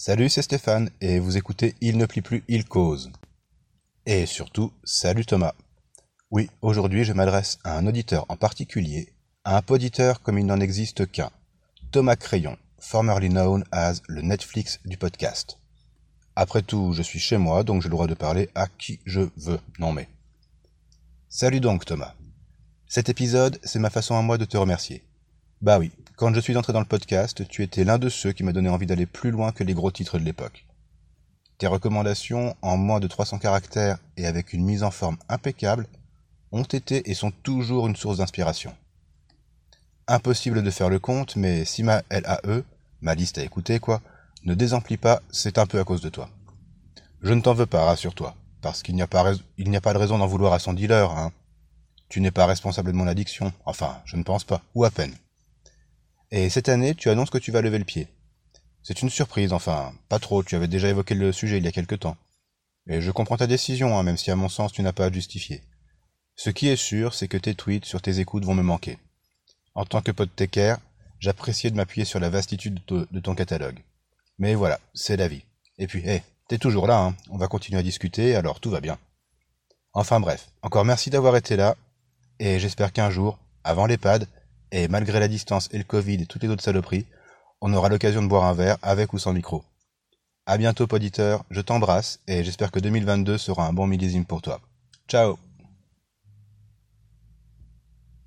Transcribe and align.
Salut, 0.00 0.28
c'est 0.28 0.42
Stéphane, 0.42 0.90
et 1.00 1.18
vous 1.18 1.36
écoutez 1.36 1.74
Il 1.80 1.98
ne 1.98 2.06
plie 2.06 2.20
plus, 2.20 2.44
il 2.46 2.64
cause. 2.64 3.10
Et 4.06 4.26
surtout, 4.26 4.72
salut 4.84 5.26
Thomas. 5.26 5.54
Oui, 6.30 6.48
aujourd'hui 6.62 7.02
je 7.02 7.12
m'adresse 7.12 7.58
à 7.64 7.76
un 7.76 7.84
auditeur 7.84 8.24
en 8.28 8.36
particulier, 8.36 9.12
à 9.42 9.56
un 9.56 9.60
poditeur 9.60 10.22
comme 10.22 10.38
il 10.38 10.46
n'en 10.46 10.60
existe 10.60 11.10
qu'un, 11.10 11.32
Thomas 11.90 12.14
Crayon, 12.14 12.56
formerly 12.78 13.28
known 13.28 13.64
as 13.72 14.00
le 14.06 14.22
Netflix 14.22 14.78
du 14.84 14.96
podcast. 14.96 15.58
Après 16.36 16.62
tout, 16.62 16.92
je 16.92 17.02
suis 17.02 17.18
chez 17.18 17.36
moi, 17.36 17.64
donc 17.64 17.82
j'ai 17.82 17.88
le 17.88 17.94
droit 17.94 18.06
de 18.06 18.14
parler 18.14 18.50
à 18.54 18.68
qui 18.68 19.00
je 19.04 19.22
veux. 19.36 19.58
Non 19.80 19.90
mais. 19.90 20.08
Salut 21.28 21.58
donc 21.58 21.84
Thomas. 21.84 22.14
Cet 22.86 23.08
épisode, 23.08 23.58
c'est 23.64 23.80
ma 23.80 23.90
façon 23.90 24.14
à 24.14 24.22
moi 24.22 24.38
de 24.38 24.44
te 24.44 24.56
remercier. 24.56 25.07
Bah 25.60 25.80
oui, 25.80 25.90
quand 26.14 26.32
je 26.32 26.38
suis 26.38 26.56
entré 26.56 26.72
dans 26.72 26.78
le 26.78 26.86
podcast, 26.86 27.46
tu 27.48 27.64
étais 27.64 27.82
l'un 27.82 27.98
de 27.98 28.08
ceux 28.08 28.30
qui 28.32 28.44
m'a 28.44 28.52
donné 28.52 28.68
envie 28.68 28.86
d'aller 28.86 29.06
plus 29.06 29.32
loin 29.32 29.50
que 29.50 29.64
les 29.64 29.74
gros 29.74 29.90
titres 29.90 30.16
de 30.18 30.24
l'époque. 30.24 30.66
Tes 31.58 31.66
recommandations, 31.66 32.54
en 32.62 32.76
moins 32.76 33.00
de 33.00 33.08
300 33.08 33.38
caractères 33.38 33.98
et 34.16 34.26
avec 34.26 34.52
une 34.52 34.64
mise 34.64 34.84
en 34.84 34.92
forme 34.92 35.16
impeccable, 35.28 35.88
ont 36.52 36.62
été 36.62 37.10
et 37.10 37.14
sont 37.14 37.32
toujours 37.32 37.88
une 37.88 37.96
source 37.96 38.18
d'inspiration. 38.18 38.72
Impossible 40.06 40.62
de 40.62 40.70
faire 40.70 40.90
le 40.90 41.00
compte, 41.00 41.34
mais 41.34 41.64
si 41.64 41.82
ma 41.82 42.02
LAE, 42.08 42.62
ma 43.00 43.16
liste 43.16 43.38
à 43.38 43.42
écouter 43.42 43.80
quoi, 43.80 44.00
ne 44.44 44.54
désemplit 44.54 44.96
pas, 44.96 45.22
c'est 45.32 45.58
un 45.58 45.66
peu 45.66 45.80
à 45.80 45.84
cause 45.84 46.02
de 46.02 46.08
toi. 46.08 46.30
Je 47.20 47.34
ne 47.34 47.40
t'en 47.40 47.54
veux 47.54 47.66
pas, 47.66 47.84
rassure-toi, 47.84 48.36
parce 48.62 48.84
qu'il 48.84 48.94
n'y 48.94 49.02
a, 49.02 49.08
pas 49.08 49.32
n'y 49.58 49.76
a 49.76 49.80
pas 49.80 49.92
de 49.92 49.98
raison 49.98 50.18
d'en 50.18 50.28
vouloir 50.28 50.52
à 50.52 50.60
son 50.60 50.72
dealer, 50.72 51.10
hein. 51.10 51.32
Tu 52.08 52.20
n'es 52.20 52.30
pas 52.30 52.46
responsable 52.46 52.92
de 52.92 52.96
mon 52.96 53.08
addiction, 53.08 53.52
enfin, 53.66 54.00
je 54.04 54.16
ne 54.16 54.22
pense 54.22 54.44
pas, 54.44 54.62
ou 54.76 54.84
à 54.84 54.90
peine. 54.90 55.14
Et 56.30 56.50
cette 56.50 56.68
année, 56.68 56.94
tu 56.94 57.08
annonces 57.08 57.30
que 57.30 57.38
tu 57.38 57.52
vas 57.52 57.62
lever 57.62 57.78
le 57.78 57.84
pied. 57.84 58.08
C'est 58.82 59.02
une 59.02 59.10
surprise, 59.10 59.52
enfin, 59.52 59.92
pas 60.08 60.18
trop, 60.18 60.42
tu 60.42 60.56
avais 60.56 60.68
déjà 60.68 60.88
évoqué 60.88 61.14
le 61.14 61.32
sujet 61.32 61.58
il 61.58 61.64
y 61.64 61.68
a 61.68 61.72
quelque 61.72 61.94
temps. 61.94 62.16
Et 62.86 63.00
je 63.00 63.10
comprends 63.10 63.36
ta 63.36 63.46
décision, 63.46 63.98
hein, 63.98 64.02
même 64.02 64.16
si 64.16 64.30
à 64.30 64.36
mon 64.36 64.48
sens 64.48 64.72
tu 64.72 64.82
n'as 64.82 64.92
pas 64.92 65.06
à 65.06 65.12
justifier. 65.12 65.62
Ce 66.36 66.50
qui 66.50 66.68
est 66.68 66.76
sûr, 66.76 67.14
c'est 67.14 67.28
que 67.28 67.36
tes 67.36 67.54
tweets 67.54 67.84
sur 67.84 68.00
tes 68.00 68.20
écoutes 68.20 68.44
vont 68.44 68.54
me 68.54 68.62
manquer. 68.62 68.98
En 69.74 69.84
tant 69.84 70.02
que 70.02 70.12
podtaker, 70.12 70.76
j'appréciais 71.18 71.70
de 71.70 71.76
m'appuyer 71.76 72.04
sur 72.04 72.20
la 72.20 72.30
vastitude 72.30 72.80
de, 72.86 73.20
ton 73.20 73.34
catalogue. 73.34 73.82
Mais 74.38 74.54
voilà, 74.54 74.80
c'est 74.94 75.16
la 75.16 75.28
vie. 75.28 75.44
Et 75.78 75.86
puis, 75.86 76.08
hé, 76.08 76.22
t'es 76.48 76.58
toujours 76.58 76.86
là, 76.86 76.98
hein, 76.98 77.16
on 77.30 77.38
va 77.38 77.48
continuer 77.48 77.80
à 77.80 77.82
discuter, 77.82 78.36
alors 78.36 78.60
tout 78.60 78.70
va 78.70 78.80
bien. 78.80 78.98
Enfin 79.94 80.20
bref, 80.20 80.48
encore 80.62 80.84
merci 80.84 81.10
d'avoir 81.10 81.36
été 81.36 81.56
là, 81.56 81.76
et 82.38 82.58
j'espère 82.58 82.92
qu'un 82.92 83.10
jour, 83.10 83.38
avant 83.64 83.86
l'EHPAD, 83.86 84.28
et 84.72 84.88
malgré 84.88 85.20
la 85.20 85.28
distance 85.28 85.68
et 85.72 85.78
le 85.78 85.84
Covid 85.84 86.14
et 86.14 86.26
toutes 86.26 86.42
les 86.42 86.48
autres 86.48 86.62
saloperies, 86.62 87.06
on 87.60 87.72
aura 87.72 87.88
l'occasion 87.88 88.22
de 88.22 88.28
boire 88.28 88.44
un 88.44 88.54
verre 88.54 88.78
avec 88.82 89.12
ou 89.12 89.18
sans 89.18 89.32
micro. 89.32 89.64
À 90.46 90.56
bientôt, 90.56 90.86
poditeur, 90.86 91.44
je 91.50 91.60
t'embrasse 91.60 92.20
et 92.26 92.44
j'espère 92.44 92.70
que 92.70 92.80
2022 92.80 93.36
sera 93.36 93.66
un 93.66 93.72
bon 93.72 93.86
millésime 93.86 94.24
pour 94.24 94.40
toi. 94.40 94.60
Ciao 95.08 95.38